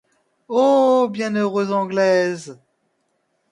O 0.47 1.07
bienheureuse 1.13 1.71
Anglaise! 1.71 2.57